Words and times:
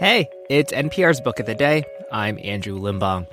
Hey, 0.00 0.30
it's 0.48 0.72
NPR's 0.72 1.20
Book 1.20 1.40
of 1.40 1.44
the 1.44 1.54
Day. 1.54 1.84
I'm 2.10 2.38
Andrew 2.42 2.80
Limbong. 2.80 3.26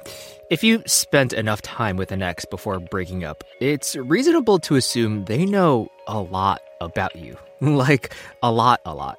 If 0.52 0.66
you 0.66 0.84
spent 0.86 1.32
enough 1.32 1.62
time 1.62 1.96
with 1.96 2.12
an 2.12 2.22
ex 2.22 2.44
before 2.44 2.82
breaking 2.82 3.24
up, 3.24 3.42
it's 3.62 3.96
reasonable 3.96 4.60
to 4.60 4.76
assume 4.76 5.24
they 5.24 5.46
know 5.46 5.88
a 6.08 6.20
lot 6.20 6.60
about 6.82 7.16
you. 7.16 7.38
like, 7.62 8.14
a 8.44 8.52
lot, 8.52 8.82
a 8.86 8.94
lot. 8.94 9.18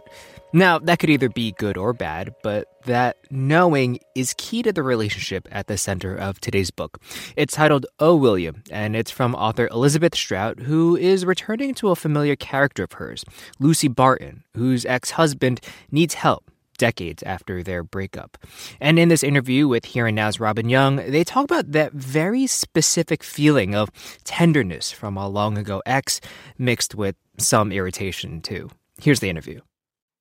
Now, 0.53 0.79
that 0.81 0.99
could 0.99 1.09
either 1.09 1.31
be 1.31 1.53
good 1.53 1.79
or 1.79 1.95
bad, 1.95 2.35
but 2.43 2.69
that 2.85 3.17
knowing 3.31 4.01
is 4.15 4.35
key 4.37 4.63
to 4.65 4.71
the 4.71 4.83
relationship 4.83 5.49
at 5.51 5.69
the 5.69 5.79
center 5.79 6.15
of 6.15 6.43
today's 6.43 6.71
book. 6.71 7.01
It's 7.35 7.55
titled 7.55 7.87
Oh 7.99 8.15
William, 8.15 8.63
and 8.71 8.95
it's 8.95 9.11
from 9.11 9.35
author 9.35 9.69
Elizabeth 9.69 10.15
Strout, 10.15 10.61
who 10.61 10.97
is 10.97 11.25
returning 11.25 11.73
to 11.77 11.89
a 11.89 11.97
familiar 11.97 12.37
character 12.37 12.83
of 12.83 12.93
hers, 12.93 13.25
Lucy 13.59 13.89
Barton, 13.89 14.45
whose 14.55 14.85
ex 14.85 15.13
husband 15.13 15.63
needs 15.91 16.13
help 16.13 16.51
decades 16.79 17.23
after 17.25 17.63
their 17.63 17.83
breakup. 17.83 18.39
And 18.81 18.99
in 18.99 19.09
this 19.09 19.23
interview 19.23 19.69
with 19.69 19.85
Here 19.85 20.07
and 20.07 20.17
Now's 20.17 20.41
Robin 20.41 20.69
Young, 20.69 20.97
they 20.97 21.25
talk 21.25 21.45
about 21.45 21.73
that 21.73 21.93
very 21.93 22.47
specific 22.47 23.23
feeling 23.23 23.75
of 23.75 23.91
tenderness 24.25 24.91
from 24.91 25.17
a 25.17 25.29
long 25.29 25.59
ago 25.59 25.83
ex 25.85 26.21
mixed 26.57 26.95
with 26.95 27.17
some 27.37 27.71
irritation, 27.71 28.41
too. 28.41 28.71
Here's 29.01 29.21
the 29.21 29.29
interview. 29.29 29.61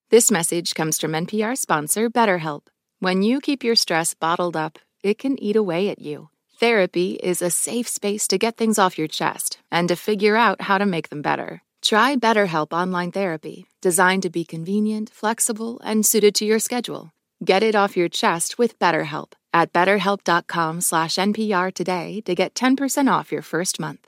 This 0.09 0.31
message 0.31 0.73
comes 0.75 0.99
from 0.99 1.13
NPR 1.13 1.57
sponsor 1.57 2.09
BetterHelp. 2.09 2.67
When 2.99 3.21
you 3.21 3.39
keep 3.39 3.63
your 3.63 3.75
stress 3.75 4.13
bottled 4.13 4.55
up, 4.57 4.79
it 5.03 5.19
can 5.19 5.41
eat 5.41 5.55
away 5.55 5.89
at 5.89 5.99
you. 5.99 6.29
Therapy 6.59 7.19
is 7.21 7.41
a 7.41 7.51
safe 7.51 7.87
space 7.87 8.27
to 8.29 8.37
get 8.39 8.57
things 8.57 8.79
off 8.79 8.97
your 8.97 9.07
chest 9.07 9.59
and 9.71 9.87
to 9.89 9.95
figure 9.95 10.35
out 10.35 10.61
how 10.61 10.79
to 10.79 10.85
make 10.85 11.09
them 11.09 11.21
better. 11.21 11.61
Try 11.81 12.15
BetterHelp 12.15 12.73
Online 12.73 13.11
Therapy, 13.11 13.67
designed 13.81 14.23
to 14.23 14.29
be 14.29 14.43
convenient, 14.43 15.09
flexible, 15.09 15.79
and 15.83 16.05
suited 16.05 16.33
to 16.35 16.45
your 16.45 16.59
schedule. 16.59 17.11
Get 17.43 17.63
it 17.63 17.75
off 17.75 17.95
your 17.95 18.09
chest 18.09 18.57
with 18.57 18.79
BetterHelp 18.79 19.33
at 19.53 19.73
betterhelp.com 19.73 20.81
slash 20.81 21.15
NPR 21.15 21.73
today 21.73 22.21
to 22.25 22.35
get 22.35 22.55
10% 22.55 23.11
off 23.11 23.31
your 23.31 23.41
first 23.41 23.79
month. 23.79 24.07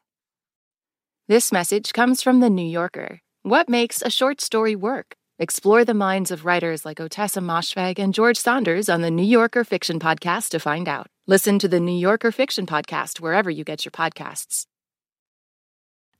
This 1.27 1.51
message 1.51 1.93
comes 1.93 2.23
from 2.23 2.39
The 2.39 2.49
New 2.49 2.67
Yorker. 2.67 3.21
What 3.43 3.69
makes 3.69 4.01
a 4.01 4.09
short 4.09 4.41
story 4.41 4.75
work? 4.75 5.15
Explore 5.37 5.85
the 5.85 5.93
minds 5.93 6.31
of 6.31 6.43
writers 6.43 6.85
like 6.85 6.97
Ottessa 6.97 7.41
Moshfegh 7.41 7.99
and 7.99 8.13
George 8.13 8.37
Saunders 8.37 8.89
on 8.89 9.01
the 9.01 9.11
New 9.11 9.23
Yorker 9.23 9.63
Fiction 9.63 9.99
Podcast 9.99 10.49
to 10.49 10.59
find 10.59 10.89
out. 10.89 11.07
Listen 11.27 11.59
to 11.59 11.67
the 11.67 11.79
New 11.79 11.97
Yorker 11.97 12.31
Fiction 12.31 12.65
Podcast 12.65 13.21
wherever 13.21 13.49
you 13.49 13.63
get 13.63 13.85
your 13.85 13.91
podcasts. 13.91 14.65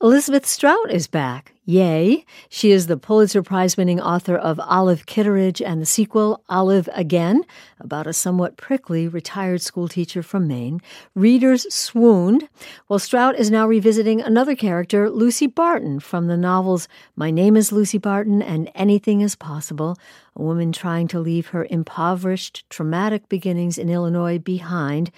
Elizabeth 0.02 0.46
Strout 0.46 0.90
is 0.90 1.08
back. 1.08 1.52
Yay. 1.66 2.24
She 2.48 2.72
is 2.72 2.88
the 2.88 2.96
Pulitzer 2.96 3.44
Prize 3.44 3.76
winning 3.76 4.00
author 4.00 4.38
of 4.38 4.58
Olive 4.62 5.06
Kitteridge 5.06 5.62
and 5.62 5.82
the 5.82 5.86
sequel, 5.86 6.42
Olive 6.48 6.88
Again, 6.94 7.44
about 7.82 8.08
a 8.08 8.14
somewhat 8.14 8.56
prickly 8.56 9.10
retired 9.10 9.62
schoolteacher 9.62 10.24
from 10.24 10.48
Maine. 10.48 10.82
Readers 11.16 11.72
swooned. 11.74 12.48
Well, 12.88 12.98
Strout 12.98 13.38
is 13.38 13.52
now 13.52 13.68
revisiting 13.68 14.22
another 14.22 14.56
character, 14.56 15.10
Lucy 15.10 15.48
Barton, 15.48 16.00
from 16.00 16.28
the 16.28 16.38
novels 16.38 16.88
My 17.18 17.30
Name 17.30 17.58
is 17.58 17.74
Lucy 17.74 17.98
Barton 17.98 18.42
and 18.42 18.72
Anything 18.76 19.20
is 19.20 19.36
Possible, 19.36 19.98
a 20.34 20.42
woman 20.42 20.72
trying 20.72 21.10
to 21.10 21.20
leave 21.20 21.48
her 21.48 21.68
impoverished, 21.70 22.64
traumatic 22.70 23.28
beginnings 23.28 23.78
in 23.78 23.90
Illinois 23.90 24.40
behind, 24.40 25.12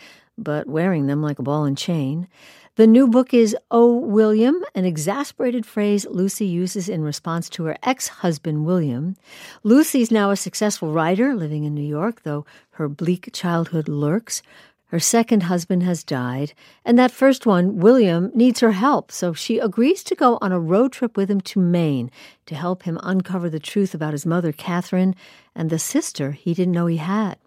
but 0.44 0.67
wearing 0.67 1.08
them 1.08 1.22
like 1.22 1.39
a 1.39 1.44
ball 1.44 1.66
and 1.66 1.78
chain. 1.78 2.28
The 2.75 2.88
new 2.88 3.08
book 3.08 3.34
is 3.34 3.56
Oh, 3.70 3.97
William, 3.97 4.64
an 4.75 4.86
exasperated 4.86 5.66
phrase 5.66 6.06
Lucy 6.09 6.45
uses 6.45 6.88
in 6.88 7.03
response 7.03 7.50
to 7.50 7.66
her 7.66 7.78
ex 7.83 8.08
husband, 8.08 8.66
William. 8.66 9.17
Lucy's 9.64 10.09
now 10.09 10.31
a 10.31 10.38
successful 10.38 10.94
writer 10.94 11.36
living 11.36 11.66
in 11.66 11.75
New 11.75 11.86
York, 11.86 12.23
though 12.23 12.45
her 12.72 12.88
bleak 12.88 13.30
childhood 13.33 13.89
lurks. 13.89 14.42
Her 14.86 15.00
second 15.00 15.44
husband 15.44 15.83
has 15.83 16.03
died, 16.03 16.53
and 16.83 16.98
that 16.98 17.11
first 17.11 17.45
one, 17.45 17.77
William, 17.77 18.32
needs 18.33 18.61
her 18.61 18.71
help, 18.71 19.11
so 19.11 19.32
she 19.32 19.58
agrees 19.58 20.04
to 20.05 20.15
go 20.15 20.38
on 20.42 20.52
a 20.52 20.60
road 20.60 20.92
trip 20.92 21.15
with 21.15 21.30
him 21.30 21.39
to 21.42 21.60
Maine 21.60 22.10
to 22.45 22.55
help 22.55 22.83
him 22.83 22.99
uncover 23.04 23.49
the 23.49 23.60
truth 23.60 23.94
about 23.94 24.11
his 24.14 24.26
mother, 24.26 24.52
Catherine, 24.52 25.15
and 25.55 25.70
the 25.70 25.80
sister 25.80 26.32
he 26.32 26.54
didn't 26.54 26.73
know 26.73 26.88
he 26.88 26.98
had. 26.98 27.38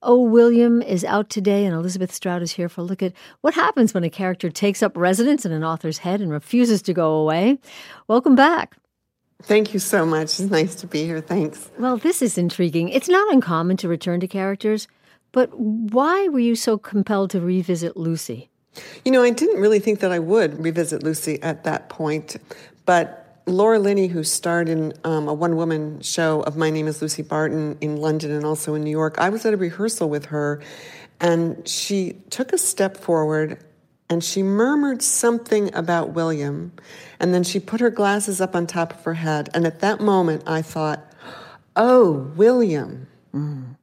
Oh, 0.00 0.22
William 0.22 0.80
is 0.80 1.04
out 1.04 1.28
today, 1.28 1.64
and 1.64 1.74
Elizabeth 1.74 2.14
Strout 2.14 2.40
is 2.40 2.52
here 2.52 2.68
for 2.68 2.82
a 2.82 2.84
look 2.84 3.02
at 3.02 3.12
what 3.40 3.54
happens 3.54 3.92
when 3.92 4.04
a 4.04 4.10
character 4.10 4.48
takes 4.48 4.80
up 4.80 4.96
residence 4.96 5.44
in 5.44 5.50
an 5.50 5.64
author's 5.64 5.98
head 5.98 6.20
and 6.20 6.30
refuses 6.30 6.82
to 6.82 6.94
go 6.94 7.14
away. 7.14 7.58
Welcome 8.06 8.36
back. 8.36 8.76
Thank 9.42 9.74
you 9.74 9.80
so 9.80 10.06
much. 10.06 10.24
It's 10.24 10.40
nice 10.40 10.76
to 10.76 10.86
be 10.86 11.04
here. 11.04 11.20
Thanks. 11.20 11.68
Well, 11.78 11.96
this 11.96 12.22
is 12.22 12.38
intriguing. 12.38 12.90
It's 12.90 13.08
not 13.08 13.32
uncommon 13.32 13.76
to 13.78 13.88
return 13.88 14.20
to 14.20 14.28
characters, 14.28 14.86
but 15.32 15.50
why 15.58 16.28
were 16.28 16.38
you 16.38 16.54
so 16.54 16.78
compelled 16.78 17.30
to 17.30 17.40
revisit 17.40 17.96
Lucy? 17.96 18.50
You 19.04 19.10
know, 19.10 19.22
I 19.22 19.30
didn't 19.30 19.60
really 19.60 19.80
think 19.80 19.98
that 20.00 20.12
I 20.12 20.20
would 20.20 20.62
revisit 20.62 21.02
Lucy 21.02 21.42
at 21.42 21.64
that 21.64 21.88
point, 21.88 22.36
but 22.86 23.27
Laura 23.48 23.78
Linney, 23.78 24.08
who 24.08 24.22
starred 24.22 24.68
in 24.68 24.92
um, 25.04 25.26
a 25.26 25.32
one 25.32 25.56
woman 25.56 26.00
show 26.02 26.42
of 26.42 26.56
My 26.56 26.70
Name 26.70 26.86
is 26.86 27.00
Lucy 27.00 27.22
Barton 27.22 27.78
in 27.80 27.96
London 27.96 28.30
and 28.30 28.44
also 28.44 28.74
in 28.74 28.84
New 28.84 28.90
York, 28.90 29.16
I 29.18 29.30
was 29.30 29.46
at 29.46 29.54
a 29.54 29.56
rehearsal 29.56 30.10
with 30.10 30.26
her 30.26 30.60
and 31.20 31.66
she 31.66 32.12
took 32.30 32.52
a 32.52 32.58
step 32.58 32.96
forward 32.96 33.58
and 34.10 34.22
she 34.22 34.42
murmured 34.42 35.02
something 35.02 35.74
about 35.74 36.10
William. 36.10 36.72
And 37.20 37.34
then 37.34 37.42
she 37.42 37.58
put 37.60 37.80
her 37.80 37.90
glasses 37.90 38.40
up 38.40 38.54
on 38.54 38.66
top 38.66 38.92
of 38.92 39.04
her 39.04 39.14
head. 39.14 39.50
And 39.52 39.66
at 39.66 39.80
that 39.80 40.00
moment, 40.00 40.44
I 40.46 40.62
thought, 40.62 41.00
oh, 41.76 42.30
William. 42.36 43.06
Mm. 43.34 43.76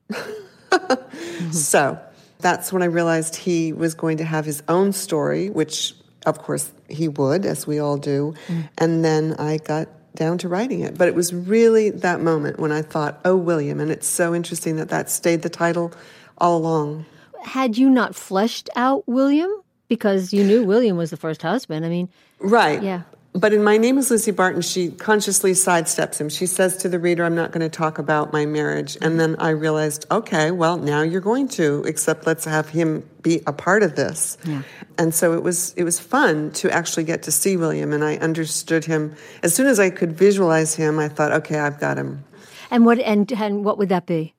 so 1.54 2.00
that's 2.40 2.74
when 2.74 2.82
I 2.82 2.86
realized 2.86 3.36
he 3.36 3.74
was 3.74 3.94
going 3.94 4.18
to 4.18 4.24
have 4.24 4.46
his 4.46 4.64
own 4.68 4.94
story, 4.94 5.50
which 5.50 5.96
of 6.26 6.40
course 6.40 6.72
he 6.90 7.08
would, 7.08 7.46
as 7.46 7.68
we 7.68 7.80
all 7.80 7.98
do. 7.98 8.34
Mm. 8.48 8.70
And 8.78 9.06
then 9.06 9.34
I 9.40 9.58
got 9.58 9.88
down 10.16 10.38
to 10.40 10.50
writing 10.50 10.82
it. 10.82 10.98
But 10.98 11.08
it 11.08 11.16
was 11.16 11.34
really 11.34 11.90
that 11.90 12.22
moment 12.22 12.60
when 12.60 12.72
I 12.72 12.82
thought, 12.82 13.20
oh, 13.26 13.36
William. 13.36 13.80
And 13.80 13.92
it's 13.92 14.08
so 14.08 14.34
interesting 14.34 14.78
that 14.78 14.90
that 14.90 15.10
stayed 15.10 15.42
the 15.42 15.50
title 15.50 15.94
all 16.38 16.58
along. 16.58 17.06
Had 17.44 17.78
you 17.78 17.90
not 17.90 18.16
fleshed 18.16 18.70
out 18.76 19.08
William? 19.08 19.52
Because 19.88 20.34
you 20.34 20.44
knew 20.44 20.64
William 20.64 20.98
was 20.98 21.12
the 21.12 21.18
first 21.18 21.44
husband. 21.44 21.86
I 21.86 21.90
mean, 21.90 22.10
right. 22.40 22.82
Yeah. 22.82 23.02
But 23.36 23.52
in 23.52 23.66
My 23.66 23.76
Name 23.76 23.98
is 23.98 24.10
Lucy 24.10 24.32
Barton, 24.32 24.62
she 24.62 24.92
consciously 24.92 25.52
sidesteps 25.52 26.22
him. 26.22 26.30
She 26.30 26.46
says 26.46 26.78
to 26.78 26.88
the 26.88 27.00
reader, 27.00 27.26
I'm 27.26 27.36
not 27.36 27.52
going 27.52 27.70
to 27.70 27.78
talk 27.78 28.00
about 28.00 28.32
my 28.32 28.46
marriage. 28.46 28.98
And 29.02 29.20
then 29.20 29.36
I 29.40 29.50
realized, 29.50 30.06
okay, 30.10 30.52
well, 30.52 30.78
now 30.78 31.02
you're 31.02 31.20
going 31.20 31.50
to, 31.50 31.84
except 31.86 32.26
let's 32.26 32.46
have 32.46 32.70
him 32.70 33.08
be 33.22 33.42
a 33.46 33.52
part 33.52 33.84
of 33.84 33.98
this. 33.98 34.38
Yeah. 34.46 34.62
And 34.98 35.14
so 35.14 35.34
it 35.34 35.44
was 35.44 35.74
it 35.74 35.84
was 35.84 36.00
fun 36.00 36.52
to 36.52 36.72
actually 36.72 37.04
get 37.04 37.24
to 37.24 37.32
see 37.32 37.58
William 37.58 37.92
and 37.92 38.06
I 38.06 38.16
understood 38.18 38.86
him. 38.86 39.14
As 39.44 39.54
soon 39.54 39.68
as 39.68 39.82
I 39.82 39.90
could 39.90 40.14
visualize 40.14 40.74
him, 40.74 40.98
I 40.98 41.10
thought, 41.10 41.34
okay, 41.34 41.60
I've 41.60 41.80
got 41.80 41.98
him. 41.98 42.24
And 42.72 42.86
what 42.86 43.00
and, 43.00 43.30
and 43.34 43.66
what 43.66 43.78
would 43.78 43.90
that 43.90 44.06
be? 44.06 44.34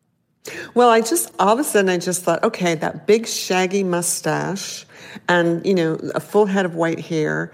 Well, 0.73 0.89
I 0.89 1.03
just 1.03 1.35
all 1.39 1.53
of 1.53 1.59
a 1.59 1.65
sudden 1.65 1.91
I 1.91 1.99
just 1.99 2.23
thought, 2.23 2.43
okay, 2.43 2.75
that 2.77 3.07
big 3.07 3.27
shaggy 3.27 3.85
mustache 3.85 4.87
and, 5.29 5.65
you 5.67 5.75
know, 5.75 5.95
a 6.15 6.21
full 6.21 6.47
head 6.47 6.65
of 6.65 6.75
white 6.75 7.01
hair 7.01 7.53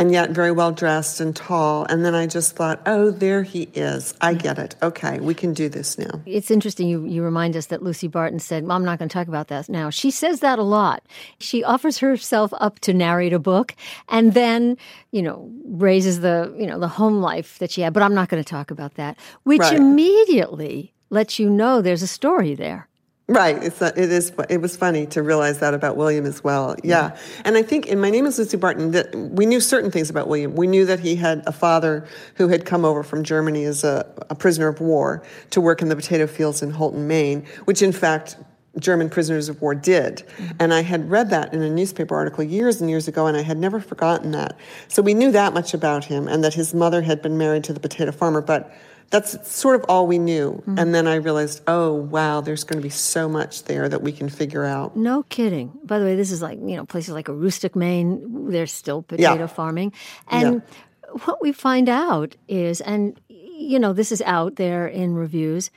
and 0.00 0.10
yet 0.12 0.30
very 0.30 0.50
well 0.50 0.72
dressed 0.72 1.20
and 1.20 1.36
tall. 1.36 1.84
And 1.90 2.06
then 2.06 2.14
I 2.14 2.26
just 2.26 2.56
thought, 2.56 2.80
oh, 2.86 3.10
there 3.10 3.42
he 3.42 3.68
is. 3.74 4.14
I 4.22 4.32
get 4.32 4.58
it. 4.58 4.74
Okay, 4.82 5.20
we 5.20 5.34
can 5.34 5.52
do 5.52 5.68
this 5.68 5.98
now. 5.98 6.22
It's 6.24 6.50
interesting. 6.50 6.88
You, 6.88 7.04
you 7.04 7.22
remind 7.22 7.54
us 7.54 7.66
that 7.66 7.82
Lucy 7.82 8.08
Barton 8.08 8.38
said, 8.38 8.64
I'm 8.68 8.82
not 8.82 8.98
going 8.98 9.10
to 9.10 9.12
talk 9.12 9.28
about 9.28 9.48
that 9.48 9.68
now. 9.68 9.90
She 9.90 10.10
says 10.10 10.40
that 10.40 10.58
a 10.58 10.62
lot. 10.62 11.04
She 11.38 11.62
offers 11.62 11.98
herself 11.98 12.50
up 12.60 12.78
to 12.80 12.94
narrate 12.94 13.34
a 13.34 13.38
book 13.38 13.76
and 14.08 14.32
then, 14.32 14.78
you 15.12 15.20
know, 15.20 15.52
raises 15.66 16.20
the, 16.20 16.54
you 16.58 16.66
know, 16.66 16.80
the 16.80 16.88
home 16.88 17.20
life 17.20 17.58
that 17.58 17.70
she 17.70 17.82
had. 17.82 17.92
But 17.92 18.02
I'm 18.02 18.14
not 18.14 18.30
going 18.30 18.42
to 18.42 18.48
talk 18.48 18.70
about 18.70 18.94
that, 18.94 19.18
which 19.42 19.60
right. 19.60 19.74
immediately 19.74 20.94
lets 21.10 21.38
you 21.38 21.50
know 21.50 21.82
there's 21.82 22.02
a 22.02 22.06
story 22.06 22.54
there. 22.54 22.88
Right. 23.30 23.62
It's 23.62 23.80
a, 23.80 23.88
it 23.96 24.10
is. 24.10 24.32
It 24.48 24.60
was 24.60 24.76
funny 24.76 25.06
to 25.06 25.22
realize 25.22 25.60
that 25.60 25.72
about 25.72 25.96
William 25.96 26.26
as 26.26 26.42
well. 26.42 26.74
Yeah. 26.82 27.16
And 27.44 27.56
I 27.56 27.62
think 27.62 27.86
in 27.86 28.00
My 28.00 28.10
Name 28.10 28.26
is 28.26 28.36
Lucy 28.40 28.56
Barton 28.56 28.90
that 28.90 29.14
we 29.14 29.46
knew 29.46 29.60
certain 29.60 29.92
things 29.92 30.10
about 30.10 30.26
William. 30.26 30.56
We 30.56 30.66
knew 30.66 30.84
that 30.86 30.98
he 30.98 31.14
had 31.14 31.44
a 31.46 31.52
father 31.52 32.04
who 32.34 32.48
had 32.48 32.64
come 32.66 32.84
over 32.84 33.04
from 33.04 33.22
Germany 33.22 33.62
as 33.64 33.84
a, 33.84 34.04
a 34.30 34.34
prisoner 34.34 34.66
of 34.66 34.80
war 34.80 35.22
to 35.50 35.60
work 35.60 35.80
in 35.80 35.88
the 35.88 35.94
potato 35.94 36.26
fields 36.26 36.60
in 36.60 36.72
Houlton, 36.72 37.06
Maine, 37.06 37.46
which 37.66 37.82
in 37.82 37.92
fact 37.92 38.36
German 38.80 39.08
prisoners 39.08 39.48
of 39.48 39.62
war 39.62 39.76
did. 39.76 40.16
Mm-hmm. 40.16 40.56
And 40.58 40.74
I 40.74 40.82
had 40.82 41.08
read 41.08 41.30
that 41.30 41.54
in 41.54 41.62
a 41.62 41.70
newspaper 41.70 42.16
article 42.16 42.42
years 42.42 42.80
and 42.80 42.90
years 42.90 43.06
ago, 43.06 43.28
and 43.28 43.36
I 43.36 43.42
had 43.42 43.58
never 43.58 43.78
forgotten 43.78 44.32
that. 44.32 44.56
So 44.88 45.02
we 45.02 45.14
knew 45.14 45.30
that 45.30 45.54
much 45.54 45.72
about 45.72 46.04
him 46.04 46.26
and 46.26 46.42
that 46.42 46.54
his 46.54 46.74
mother 46.74 47.02
had 47.02 47.22
been 47.22 47.38
married 47.38 47.62
to 47.64 47.72
the 47.72 47.80
potato 47.80 48.10
farmer. 48.10 48.40
But 48.40 48.72
that's 49.10 49.52
sort 49.52 49.74
of 49.74 49.84
all 49.88 50.06
we 50.06 50.18
knew. 50.18 50.52
Mm-hmm. 50.52 50.78
And 50.78 50.94
then 50.94 51.06
I 51.06 51.16
realized, 51.16 51.62
oh, 51.66 51.92
wow, 51.92 52.40
there's 52.40 52.64
going 52.64 52.78
to 52.78 52.82
be 52.82 52.90
so 52.90 53.28
much 53.28 53.64
there 53.64 53.88
that 53.88 54.02
we 54.02 54.12
can 54.12 54.28
figure 54.28 54.64
out. 54.64 54.96
No 54.96 55.24
kidding. 55.24 55.72
By 55.84 55.98
the 55.98 56.04
way, 56.04 56.14
this 56.14 56.30
is 56.30 56.40
like, 56.40 56.58
you 56.60 56.76
know, 56.76 56.86
places 56.86 57.12
like 57.12 57.26
Aroostook, 57.26 57.74
Maine, 57.74 58.50
there's 58.50 58.72
still 58.72 59.02
potato 59.02 59.34
yeah. 59.34 59.46
farming. 59.46 59.92
And 60.28 60.54
yeah. 60.54 61.10
what 61.24 61.42
we 61.42 61.50
find 61.52 61.88
out 61.88 62.36
is, 62.48 62.80
and, 62.80 63.20
you 63.28 63.78
know, 63.78 63.92
this 63.92 64.12
is 64.12 64.22
out 64.22 64.56
there 64.56 64.86
in 64.86 65.14
reviews, 65.14 65.70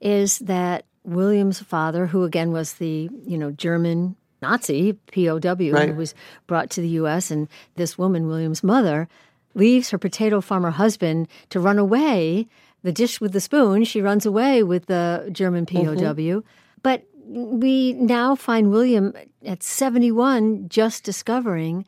is 0.00 0.40
that 0.40 0.84
William's 1.04 1.60
father, 1.60 2.06
who 2.06 2.24
again 2.24 2.50
was 2.50 2.74
the, 2.74 3.08
you 3.24 3.38
know, 3.38 3.52
German 3.52 4.16
Nazi 4.42 4.94
POW 5.14 5.70
Right. 5.70 5.90
who 5.90 5.94
was 5.94 6.14
brought 6.46 6.70
to 6.70 6.80
the 6.80 6.88
U.S., 6.88 7.30
and 7.30 7.48
this 7.76 7.96
woman, 7.96 8.26
William's 8.26 8.64
mother, 8.64 9.08
leaves 9.54 9.90
her 9.90 9.98
potato 9.98 10.40
farmer 10.40 10.70
husband 10.70 11.28
to 11.50 11.60
run 11.60 11.78
away. 11.78 12.48
The 12.82 12.92
dish 12.92 13.20
with 13.20 13.32
the 13.32 13.40
spoon, 13.40 13.84
she 13.84 14.00
runs 14.00 14.24
away 14.24 14.62
with 14.62 14.86
the 14.86 15.28
German 15.32 15.66
POW. 15.66 16.42
But 16.82 17.04
we 17.26 17.92
now 17.92 18.34
find 18.34 18.70
William 18.70 19.12
at 19.44 19.62
71 19.62 20.68
just 20.68 21.04
discovering 21.04 21.84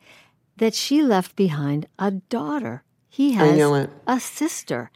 that 0.57 0.73
she 0.73 1.01
left 1.01 1.35
behind 1.35 1.87
a 1.97 2.11
daughter. 2.11 2.83
He 3.09 3.33
has 3.33 3.87
a 4.07 4.19
sister. 4.19 4.91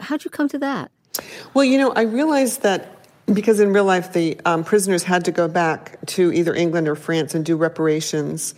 How'd 0.00 0.24
you 0.24 0.30
come 0.30 0.48
to 0.48 0.58
that? 0.58 0.90
Well, 1.54 1.64
you 1.64 1.78
know, 1.78 1.92
I 1.92 2.02
realized 2.02 2.62
that 2.62 2.96
because 3.26 3.60
in 3.60 3.72
real 3.72 3.84
life 3.84 4.12
the 4.12 4.40
um, 4.44 4.64
prisoners 4.64 5.02
had 5.02 5.24
to 5.24 5.32
go 5.32 5.48
back 5.48 5.98
to 6.06 6.32
either 6.32 6.54
England 6.54 6.88
or 6.88 6.94
France 6.94 7.34
and 7.34 7.44
do 7.44 7.56
reparations 7.56 8.54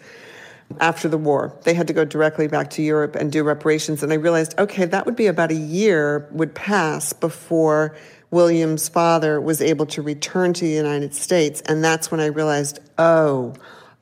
after 0.80 1.08
the 1.08 1.18
war. 1.18 1.56
They 1.62 1.74
had 1.74 1.86
to 1.88 1.92
go 1.92 2.04
directly 2.04 2.48
back 2.48 2.70
to 2.70 2.82
Europe 2.82 3.16
and 3.16 3.30
do 3.30 3.44
reparations. 3.44 4.02
And 4.02 4.12
I 4.12 4.16
realized, 4.16 4.58
okay, 4.58 4.84
that 4.84 5.06
would 5.06 5.16
be 5.16 5.26
about 5.26 5.50
a 5.50 5.54
year 5.54 6.28
would 6.32 6.54
pass 6.54 7.12
before 7.12 7.94
William's 8.30 8.88
father 8.88 9.40
was 9.40 9.60
able 9.60 9.86
to 9.86 10.02
return 10.02 10.52
to 10.54 10.64
the 10.64 10.70
United 10.72 11.14
States. 11.14 11.60
And 11.62 11.84
that's 11.84 12.10
when 12.10 12.20
I 12.20 12.26
realized, 12.26 12.80
oh, 12.98 13.54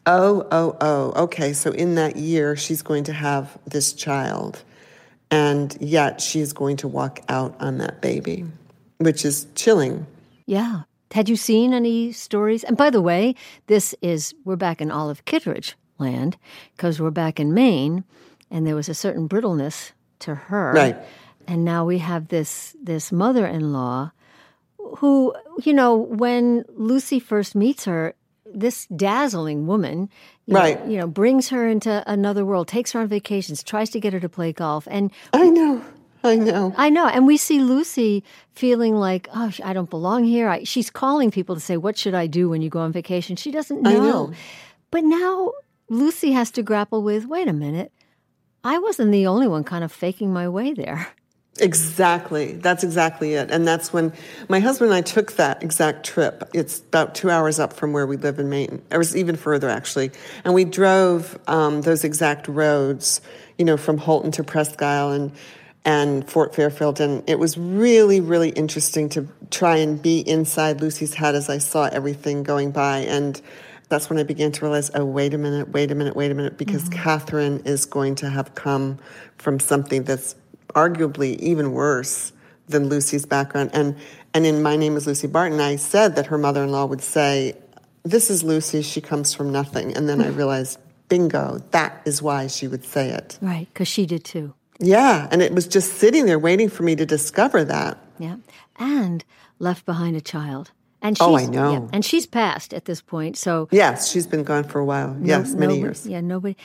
oh, 0.07 0.47
oh, 0.51 0.77
oh, 0.81 1.13
okay, 1.25 1.53
so 1.53 1.71
in 1.73 1.97
that 1.97 2.17
year, 2.17 2.57
she's 2.57 2.83
going 2.83 3.05
to 3.05 3.13
have 3.13 3.59
this 3.67 3.93
child. 3.93 4.63
And 5.31 5.77
yet 5.81 6.21
she's 6.21 6.53
going 6.53 6.79
to 6.79 6.89
walk 6.89 7.21
out 7.29 7.55
on 7.61 7.79
that 7.79 8.01
baby, 8.01 8.45
which 8.99 9.25
is 9.25 9.47
chilling. 9.55 10.07
Yeah. 10.47 10.83
Had 11.13 11.29
you 11.29 11.37
seen 11.37 11.75
any 11.75 12.13
stories? 12.13 12.65
And 12.65 12.77
by 12.77 12.89
the 12.89 13.03
way, 13.03 13.35
this 13.67 13.95
is, 14.01 14.35
we're 14.45 14.57
back 14.57 14.81
in 14.81 14.91
Olive 14.91 15.25
Kitteridge 15.27 15.75
land 16.03 16.37
because 16.77 17.01
we're 17.01 17.11
back 17.25 17.41
in 17.41 17.55
Maine 17.55 18.05
and 18.51 18.67
there 18.67 18.77
was 18.77 18.89
a 18.91 18.95
certain 18.95 19.27
brittleness 19.29 19.93
to 20.19 20.35
her. 20.35 20.73
Right. 20.75 20.97
And 21.49 21.65
now 21.65 21.87
we 21.87 21.99
have 21.99 22.29
this, 22.29 22.77
this 22.83 23.11
mother 23.11 23.47
in 23.47 23.73
law 23.73 24.13
who, 24.99 25.35
you 25.65 25.73
know, 25.73 25.97
when 25.97 26.65
Lucy 26.77 27.19
first 27.19 27.55
meets 27.55 27.85
her, 27.87 28.15
this 28.55 28.87
dazzling 28.95 29.67
woman, 29.67 30.11
you 30.47 30.55
Right. 30.55 30.79
know, 30.85 30.91
you 30.91 30.99
know, 30.99 31.07
brings 31.07 31.49
her 31.49 31.67
into 31.67 32.03
another 32.07 32.45
world, 32.45 32.69
takes 32.69 32.93
her 32.93 33.01
on 33.01 33.09
vacations, 33.09 33.63
tries 33.63 33.89
to 33.91 34.01
get 34.01 34.13
her 34.13 34.21
to 34.21 34.29
play 34.29 34.53
golf, 34.53 34.87
and 34.91 35.11
I 35.33 35.49
know, 35.49 35.83
I 36.23 36.37
know. 36.37 36.75
I 36.77 36.91
know, 36.91 37.07
and 37.09 37.27
we 37.27 37.39
see 37.39 37.61
Lucy 37.61 38.23
feeling 38.55 38.95
like, 38.95 39.29
oh, 39.35 39.51
I 39.65 39.73
don't 39.73 39.89
belong 39.89 40.25
here. 40.25 40.49
I, 40.49 40.65
she's 40.65 40.91
calling 40.91 41.31
people 41.31 41.55
to 41.55 41.61
say, 41.63 41.79
"What 41.79 41.97
should 41.97 42.15
I 42.15 42.27
do 42.27 42.51
when 42.51 42.61
you 42.61 42.69
go 42.69 42.81
on 42.81 42.93
vacation?" 42.93 43.37
She 43.37 43.51
doesn't 43.51 43.81
know. 43.81 43.91
I 43.91 43.95
know. 43.95 44.33
But 44.91 45.05
now 45.05 45.53
Lucy 45.89 46.33
has 46.33 46.51
to 46.53 46.63
grapple 46.63 47.03
with, 47.03 47.27
wait 47.27 47.49
a 47.49 47.53
minute, 47.53 47.93
I 48.65 48.79
wasn't 48.79 49.13
the 49.13 49.27
only 49.27 49.49
one 49.49 49.65
kind 49.65 49.85
of 49.85 49.93
faking 49.93 50.33
my 50.33 50.49
way 50.49 50.73
there. 50.73 51.09
Exactly. 51.61 52.53
That's 52.53 52.83
exactly 52.83 53.35
it. 53.35 53.51
And 53.51 53.69
that's 53.69 53.93
when 53.93 54.13
my 54.49 54.59
husband 54.59 54.91
and 54.91 54.97
I 54.97 55.03
took 55.03 55.33
that 55.33 55.63
exact 55.63 56.07
trip. 56.07 56.49
It's 56.55 56.81
about 56.81 57.15
two 57.15 57.29
hours 57.29 57.61
up 57.61 57.75
from 57.75 57.93
where 57.93 58.07
we 58.07 58.17
live 58.17 58.39
in 58.39 58.49
Maine. 58.49 58.83
It 58.91 58.97
was 58.97 59.15
even 59.15 59.37
further, 59.37 59.69
actually. 59.69 60.13
And 60.45 60.55
we 60.55 60.65
drove 60.65 61.39
um, 61.47 61.83
those 61.83 62.05
exact 62.05 62.49
roads, 62.49 63.21
you 63.59 63.67
know, 63.67 63.77
from 63.77 63.99
Houlton 63.99 64.33
to 64.35 64.45
Presque 64.45 64.81
Isle 64.81 65.13
and, 65.13 65.33
and 65.85 66.29
Fort 66.29 66.55
Fairfield. 66.55 67.01
And 67.01 67.23
it 67.29 67.39
was 67.39 67.59
really, 67.59 68.23
really 68.23 68.49
interesting 68.51 69.11
to 69.11 69.29
try 69.51 69.77
and 69.77 70.01
be 70.01 70.21
inside 70.21 70.81
Lucy's 70.81 71.13
head 71.13 71.35
as 71.35 71.51
I 71.51 71.59
saw 71.59 71.85
everything 71.93 72.45
going 72.45 72.71
by. 72.71 73.01
And 73.01 73.39
that's 73.93 74.09
when 74.09 74.19
I 74.19 74.23
began 74.23 74.51
to 74.53 74.65
realize, 74.65 74.91
oh, 74.95 75.05
wait 75.05 75.35
a 75.35 75.39
minute, 75.39 75.69
wait 75.69 75.91
a 75.91 75.95
minute, 75.95 76.17
wait 76.17 76.31
a 76.31 76.35
minute, 76.35 76.57
because 76.57 76.85
mm-hmm. 76.85 77.03
Catherine 77.03 77.63
is 77.67 77.85
going 77.85 78.15
to 78.17 78.31
have 78.31 78.55
come 78.55 78.99
from 79.37 79.61
something 79.61 80.05
that's 80.05 80.35
arguably 80.75 81.39
even 81.41 81.73
worse 81.73 82.33
than 82.69 82.89
Lucy's 82.89 83.27
background. 83.27 83.69
And 83.75 83.95
and 84.33 84.47
in 84.47 84.63
My 84.63 84.77
Name 84.77 84.97
is 84.97 85.07
Lucy 85.07 85.27
Barton, 85.27 85.61
I 85.61 85.77
said 85.77 86.17
that 86.17 86.25
her 86.29 86.39
mother 86.39 86.65
in 86.65 86.71
law 86.71 86.87
would 86.87 87.03
say, 87.03 87.55
This 88.03 88.31
is 88.31 88.43
Lucy, 88.43 88.81
she 88.81 89.03
comes 89.03 89.35
from 89.35 89.53
nothing. 89.53 89.95
And 89.95 90.09
then 90.09 90.23
I 90.23 90.29
mm. 90.29 90.37
realized, 90.39 90.79
bingo, 91.11 91.59
that 91.73 92.01
is 92.07 92.23
why 92.23 92.47
she 92.47 92.67
would 92.67 92.87
say 92.87 93.11
it. 93.11 93.39
Right, 93.43 93.69
because 93.75 93.89
she 93.89 94.07
did 94.07 94.25
too. 94.25 94.55
Yeah. 94.81 95.29
And 95.31 95.43
it 95.43 95.53
was 95.53 95.69
just 95.69 95.99
sitting 95.99 96.25
there 96.25 96.39
waiting 96.39 96.71
for 96.71 96.83
me 96.83 96.97
to 96.97 97.05
discover 97.05 97.63
that. 97.65 97.99
Yeah. 98.19 98.37
And 98.79 99.23
left 99.59 99.85
behind 99.85 100.17
a 100.17 100.23
child. 100.23 100.71
And 101.03 101.19
she's, 101.19 101.27
Oh, 101.27 101.37
I 101.37 101.47
know. 101.47 101.73
yeah, 101.73 101.89
and 101.93 102.05
she's 102.05 102.27
passed 102.27 102.73
at 102.73 102.85
this 102.85 103.03
point. 103.03 103.37
So 103.37 103.69
Yes, 103.73 104.09
she's 104.11 104.27
been 104.27 104.45
gone 104.45 104.65
for 104.65 104.79
a 104.79 104.85
while. 104.85 105.15
No- 105.15 105.27
yes, 105.27 105.53
many 105.53 105.67
nobody- 105.75 105.81
years. 105.81 106.07
Yeah, 106.07 106.21
nobody. 106.21 106.57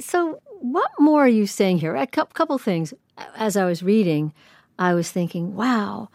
So, 0.00 0.40
what 0.60 0.90
more 0.98 1.24
are 1.24 1.28
you 1.28 1.46
saying 1.46 1.78
here? 1.78 1.94
A 1.94 2.06
couple 2.06 2.58
things. 2.58 2.92
As 3.36 3.56
I 3.56 3.64
was 3.64 3.82
reading, 3.82 4.32
I 4.78 4.94
was 4.94 5.10
thinking, 5.10 5.54
wow, 5.54 6.08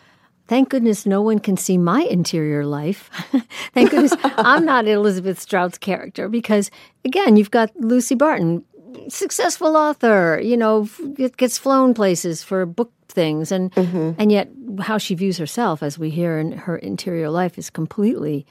thank 0.48 0.68
goodness 0.70 1.06
no 1.06 1.22
one 1.22 1.40
can 1.40 1.56
see 1.56 1.78
my 1.78 2.02
interior 2.02 2.66
life. 2.66 3.10
thank 3.74 3.92
goodness 3.92 4.14
I'm 4.24 4.66
not 4.66 4.86
Elizabeth 4.88 5.40
Strout's 5.40 5.78
character 5.78 6.28
because, 6.28 6.70
again, 7.06 7.38
you've 7.38 7.52
got 7.52 7.72
Lucy 7.78 8.16
Barton, 8.16 8.66
successful 9.10 9.76
author, 9.76 10.40
you 10.44 10.58
know, 10.58 10.88
it 11.18 11.38
gets 11.38 11.58
flown 11.58 11.94
places 11.94 12.44
for 12.44 12.66
book 12.66 12.92
things, 13.08 13.52
and 13.52 13.72
mm-hmm. 13.74 14.12
and 14.18 14.32
yet 14.32 14.50
how 14.82 14.98
she 14.98 15.16
views 15.16 15.38
herself, 15.38 15.84
as 15.84 16.00
we 16.00 16.10
hear 16.10 16.38
in 16.38 16.52
her 16.52 16.78
interior 16.78 17.30
life, 17.30 17.58
is 17.58 17.70
completely 17.70 18.46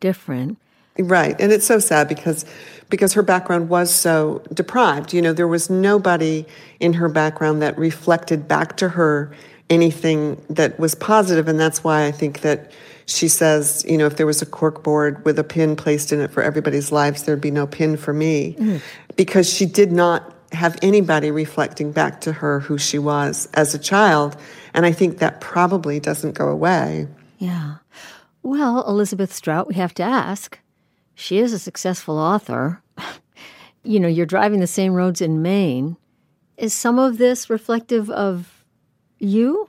different. 0.00 0.58
Right, 0.98 1.40
and 1.40 1.52
it's 1.52 1.66
so 1.66 1.78
sad 1.78 2.08
because 2.08 2.44
because 2.90 3.12
her 3.12 3.22
background 3.22 3.68
was 3.68 3.94
so 3.94 4.42
deprived. 4.52 5.12
You 5.12 5.22
know, 5.22 5.32
there 5.32 5.48
was 5.48 5.70
nobody 5.70 6.44
in 6.80 6.94
her 6.94 7.08
background 7.08 7.62
that 7.62 7.78
reflected 7.78 8.48
back 8.48 8.76
to 8.78 8.88
her 8.90 9.32
anything 9.70 10.42
that 10.50 10.78
was 10.78 10.94
positive, 10.94 11.46
and 11.46 11.60
that's 11.60 11.84
why 11.84 12.06
I 12.06 12.10
think 12.10 12.40
that 12.40 12.72
she 13.06 13.26
says, 13.26 13.84
you 13.88 13.96
know, 13.96 14.06
if 14.06 14.16
there 14.16 14.26
was 14.26 14.42
a 14.42 14.46
cork 14.46 14.82
board 14.82 15.24
with 15.24 15.38
a 15.38 15.44
pin 15.44 15.76
placed 15.76 16.12
in 16.12 16.20
it 16.20 16.30
for 16.30 16.42
everybody's 16.42 16.92
lives, 16.92 17.22
there'd 17.22 17.40
be 17.40 17.50
no 17.50 17.66
pin 17.66 17.96
for 17.96 18.12
me, 18.12 18.54
mm-hmm. 18.58 18.76
Because 19.18 19.52
she 19.52 19.66
did 19.66 19.90
not 19.90 20.32
have 20.52 20.78
anybody 20.80 21.30
reflecting 21.30 21.90
back 21.92 22.22
to 22.22 22.32
her 22.32 22.60
who 22.60 22.78
she 22.78 22.98
was 22.98 23.48
as 23.52 23.74
a 23.74 23.78
child, 23.78 24.36
and 24.72 24.86
I 24.86 24.92
think 24.92 25.18
that 25.18 25.42
probably 25.42 26.00
doesn't 26.00 26.32
go 26.32 26.48
away. 26.48 27.08
Yeah. 27.36 27.78
Well, 28.42 28.88
Elizabeth 28.88 29.34
Strout, 29.34 29.66
we 29.66 29.74
have 29.74 29.92
to 29.94 30.04
ask. 30.04 30.58
She 31.14 31.38
is 31.38 31.52
a 31.52 31.58
successful 31.58 32.16
author. 32.16 32.80
you 33.82 33.98
know, 33.98 34.08
you're 34.08 34.24
driving 34.24 34.60
the 34.60 34.68
same 34.68 34.94
roads 34.94 35.20
in 35.20 35.42
Maine. 35.42 35.96
Is 36.56 36.72
some 36.72 36.98
of 36.98 37.18
this 37.18 37.50
reflective 37.50 38.08
of 38.10 38.64
you? 39.18 39.68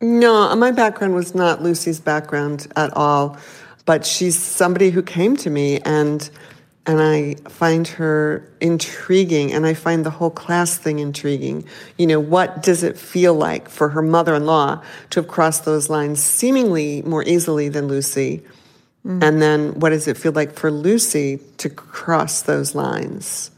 No, 0.00 0.54
my 0.54 0.70
background 0.70 1.16
was 1.16 1.34
not 1.34 1.62
Lucy's 1.62 1.98
background 1.98 2.68
at 2.76 2.96
all, 2.96 3.36
but 3.86 4.06
she's 4.06 4.38
somebody 4.38 4.90
who 4.90 5.02
came 5.02 5.36
to 5.38 5.50
me 5.50 5.80
and 5.80 6.30
and 6.88 7.02
I 7.02 7.34
find 7.50 7.86
her 7.86 8.50
intriguing 8.62 9.52
and 9.52 9.66
I 9.66 9.74
find 9.74 10.06
the 10.06 10.10
whole 10.10 10.30
class 10.30 10.78
thing 10.78 11.00
intriguing. 11.00 11.64
You 11.98 12.06
know, 12.06 12.18
what 12.18 12.62
does 12.62 12.82
it 12.82 12.96
feel 12.96 13.34
like 13.34 13.68
for 13.68 13.90
her 13.90 14.00
mother-in-law 14.00 14.82
to 15.10 15.20
have 15.20 15.28
crossed 15.28 15.66
those 15.66 15.90
lines 15.90 16.22
seemingly 16.22 17.02
more 17.02 17.22
easily 17.24 17.68
than 17.68 17.88
Lucy? 17.88 18.42
Mm-hmm. 19.06 19.22
And 19.22 19.42
then 19.42 19.78
what 19.78 19.90
does 19.90 20.08
it 20.08 20.16
feel 20.16 20.32
like 20.32 20.54
for 20.54 20.70
Lucy 20.70 21.40
to 21.58 21.68
cross 21.68 22.40
those 22.40 22.74
lines? 22.74 23.50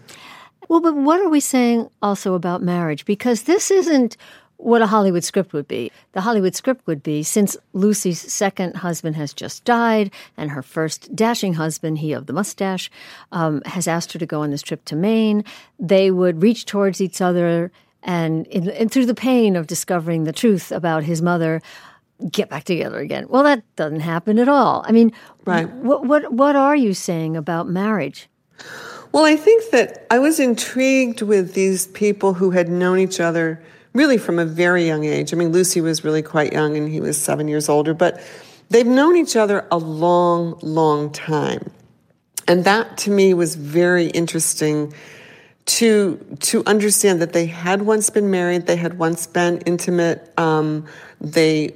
Well, 0.68 0.80
but 0.80 0.96
what 0.96 1.20
are 1.20 1.28
we 1.28 1.40
saying 1.40 1.88
also 2.02 2.34
about 2.34 2.62
marriage? 2.62 3.04
Because 3.04 3.44
this 3.44 3.70
isn't 3.70 4.16
what 4.62 4.83
a 4.83 4.87
Hollywood 4.87 5.25
script 5.25 5.52
would 5.52 5.67
be. 5.67 5.90
The 6.12 6.21
Hollywood 6.21 6.55
script 6.55 6.87
would 6.87 7.02
be 7.02 7.23
since 7.23 7.57
Lucy's 7.73 8.21
second 8.21 8.76
husband 8.76 9.17
has 9.17 9.33
just 9.33 9.64
died 9.64 10.11
and 10.37 10.50
her 10.50 10.62
first 10.62 11.14
dashing 11.17 11.55
husband, 11.55 11.99
he 11.99 12.12
of 12.12 12.26
the 12.26 12.33
mustache, 12.33 12.90
um, 13.33 13.62
has 13.64 13.88
asked 13.88 14.12
her 14.12 14.19
to 14.19 14.26
go 14.26 14.43
on 14.43 14.50
this 14.50 14.62
trip 14.62 14.85
to 14.87 14.97
Maine, 14.97 15.45
they 15.79 16.11
would 16.11 16.43
reach 16.43 16.67
towards 16.67 17.00
each 17.00 17.21
other 17.21 17.73
and, 18.02 18.47
in, 18.49 18.69
and 18.71 18.90
through 18.90 19.07
the 19.07 19.14
pain 19.14 19.57
of 19.57 19.67
discovering 19.67 20.25
the 20.25 20.33
truth 20.33 20.73
about 20.73 21.05
his 21.05 21.21
mother, 21.21 21.61
get 22.31 22.49
back 22.50 22.64
together 22.64 22.99
again. 22.99 23.26
Well, 23.29 23.43
that 23.45 23.62
doesn't 23.76 24.00
happen 24.00 24.38
at 24.38 24.49
all. 24.49 24.85
I 24.87 24.93
mean, 24.93 25.12
Right. 25.45 25.69
what, 25.69 26.05
what, 26.05 26.33
what 26.33 26.55
are 26.57 26.76
you 26.76 26.93
saying 26.95 27.37
about 27.37 27.69
marriage? 27.69 28.29
Well, 29.12 29.25
I 29.25 29.37
think 29.37 29.71
that 29.71 30.07
I 30.11 30.19
was 30.19 30.38
intrigued 30.38 31.23
with 31.23 31.55
these 31.55 31.88
people 31.88 32.35
who 32.35 32.50
had 32.50 32.69
known 32.69 32.99
each 32.99 33.21
other 33.21 33.61
really 33.92 34.18
from 34.18 34.38
a 34.38 34.44
very 34.44 34.87
young 34.87 35.04
age. 35.04 35.32
I 35.32 35.37
mean, 35.37 35.52
Lucy 35.52 35.80
was 35.80 36.04
really 36.04 36.23
quite 36.23 36.52
young 36.52 36.76
and 36.76 36.88
he 36.88 37.00
was 37.00 37.20
seven 37.20 37.49
years 37.49 37.68
older, 37.68 37.94
but 37.94 38.20
they've 38.68 38.87
known 38.87 39.16
each 39.16 39.37
other 39.37 39.66
a 39.70 39.78
long, 39.78 40.59
long 40.62 41.11
time. 41.12 41.70
And 42.47 42.64
that 42.64 42.99
to 42.99 43.11
me 43.11 43.35
was 43.35 43.54
very 43.54 44.06
interesting 44.06 44.92
to 45.66 46.16
to 46.40 46.64
understand 46.66 47.20
that 47.20 47.32
they 47.32 47.47
had 47.47 47.82
once 47.82 48.11
been 48.11 48.30
married, 48.30 48.66
they 48.66 48.76
had 48.76 48.99
once 48.99 49.26
been 49.26 49.59
intimate, 49.59 50.32
um, 50.37 50.87
they 51.20 51.75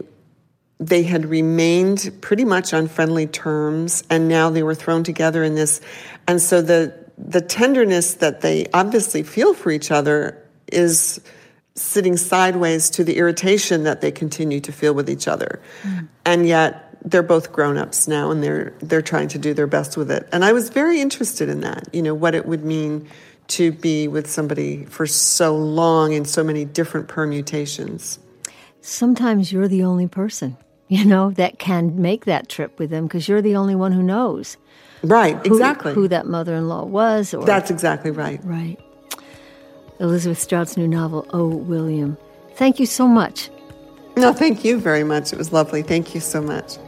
they 0.81 1.05
had 1.05 1.27
remained 1.27 2.11
pretty 2.21 2.45
much 2.45 2.75
on 2.75 2.89
friendly 2.89 3.27
terms, 3.27 4.03
and 4.11 4.29
now 4.29 4.51
they 4.51 4.63
were 4.63 4.75
thrown 4.75 5.05
together 5.05 5.45
in 5.45 5.55
this. 5.55 5.81
And 6.27 6.41
so 6.41 6.61
the 6.61 6.93
the 7.17 7.41
tenderness 7.41 8.15
that 8.15 8.41
they 8.41 8.67
obviously 8.75 9.23
feel 9.23 9.55
for 9.55 9.71
each 9.71 9.91
other 9.91 10.43
is 10.73 11.21
sitting 11.77 12.17
sideways 12.17 12.89
to 12.91 13.05
the 13.05 13.17
irritation 13.17 13.83
that 13.83 14.01
they 14.01 14.13
continue 14.13 14.61
to 14.61 14.73
feel 14.73 14.95
with 14.95 15.11
each 15.11 15.27
other. 15.27 15.61
Mm. 15.83 16.09
And 16.25 16.47
yet 16.47 16.97
they're 17.05 17.23
both 17.23 17.53
grown-ups 17.53 18.09
now 18.09 18.31
and 18.31 18.43
they're 18.43 18.73
they're 18.81 19.03
trying 19.03 19.29
to 19.29 19.39
do 19.39 19.53
their 19.55 19.67
best 19.67 19.97
with 19.97 20.11
it. 20.11 20.29
And 20.33 20.45
I 20.45 20.53
was 20.53 20.71
very 20.71 21.01
interested 21.01 21.49
in 21.49 21.61
that, 21.61 21.89
you 21.93 22.03
know, 22.03 22.15
what 22.15 22.35
it 22.35 22.47
would 22.47 22.65
mean 22.65 23.09
to 23.49 23.73
be 23.73 24.09
with 24.09 24.31
somebody 24.31 24.85
for 24.87 25.07
so 25.07 25.55
long 25.57 26.13
in 26.13 26.25
so 26.25 26.43
many 26.43 26.65
different 26.65 27.09
permutations. 27.09 28.19
Sometimes 28.81 29.53
you're 29.53 29.69
the 29.69 29.85
only 29.85 30.07
person, 30.07 30.57
you 30.89 31.05
know, 31.05 31.31
that 31.33 31.59
can 31.59 32.01
make 32.01 32.25
that 32.25 32.49
trip 32.49 32.79
with 32.79 32.91
them 32.91 33.07
because 33.07 33.29
you're 33.29 33.43
the 33.43 33.57
only 33.57 33.75
one 33.75 33.93
who 33.93 34.03
knows. 34.03 34.57
Right, 35.03 35.37
who, 35.47 35.53
exactly. 35.53 35.93
Who 35.93 36.09
that 36.09 36.27
mother-in-law 36.27 36.87
was 36.87 37.35
or 37.35 37.45
That's 37.45 37.71
exactly 37.71 38.11
right. 38.11 38.41
Right. 38.43 38.79
Elizabeth 40.01 40.39
Strout's 40.39 40.77
new 40.77 40.89
novel, 40.89 41.27
Oh 41.33 41.47
William. 41.47 42.17
Thank 42.55 42.79
you 42.79 42.87
so 42.87 43.07
much. 43.07 43.51
No, 44.17 44.33
thank 44.33 44.65
you 44.65 44.79
very 44.79 45.05
much. 45.05 45.33
It 45.33 45.39
was 45.39 45.53
lovely. 45.53 45.83
Thank 45.83 46.15
you 46.15 46.21
so 46.21 46.41
much. 46.41 46.79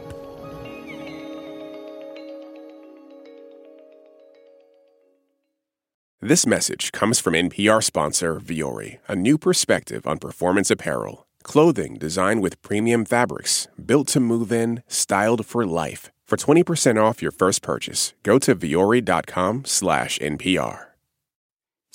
This 6.21 6.47
message 6.47 6.91
comes 6.91 7.19
from 7.19 7.35
NPR 7.35 7.81
sponsor 7.83 8.39
Vuori, 8.39 8.97
a 9.07 9.15
new 9.15 9.37
perspective 9.37 10.05
on 10.07 10.17
performance 10.17 10.71
apparel. 10.71 11.25
Clothing 11.43 11.95
designed 11.95 12.41
with 12.41 12.61
premium 12.61 13.05
fabrics, 13.05 13.67
built 13.83 14.07
to 14.09 14.19
move 14.19 14.51
in, 14.51 14.83
styled 14.87 15.45
for 15.45 15.65
life. 15.65 16.11
For 16.25 16.35
20% 16.35 17.01
off 17.01 17.21
your 17.21 17.31
first 17.31 17.61
purchase, 17.61 18.13
go 18.23 18.39
to 18.39 18.55
vuori.com 18.55 19.63
slash 19.63 20.19
NPR. 20.19 20.87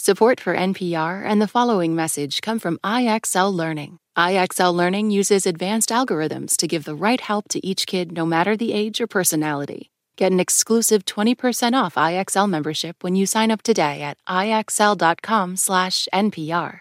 Support 0.04 0.40
for 0.40 0.56
NPR 0.56 1.24
and 1.24 1.40
the 1.40 1.46
following 1.46 1.94
message 1.94 2.40
come 2.40 2.58
from 2.58 2.78
IXL 2.78 3.54
Learning. 3.54 4.00
IXL 4.18 4.74
Learning 4.74 5.12
uses 5.12 5.46
advanced 5.46 5.90
algorithms 5.90 6.56
to 6.56 6.66
give 6.66 6.82
the 6.82 6.96
right 6.96 7.20
help 7.20 7.46
to 7.50 7.64
each 7.64 7.86
kid 7.86 8.10
no 8.10 8.26
matter 8.26 8.56
the 8.56 8.72
age 8.72 9.00
or 9.00 9.06
personality. 9.06 9.92
Get 10.16 10.32
an 10.32 10.40
exclusive 10.40 11.04
20% 11.04 11.80
off 11.80 11.94
IXL 11.94 12.50
membership 12.50 13.04
when 13.04 13.14
you 13.14 13.26
sign 13.26 13.52
up 13.52 13.62
today 13.62 14.02
at 14.02 14.18
IXL.com/NPR. 14.28 16.80